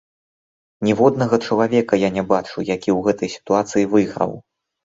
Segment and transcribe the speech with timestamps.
[0.87, 4.31] Ніводнага чалавека я не бачу, які ў гэтай сітуацыі выйграў.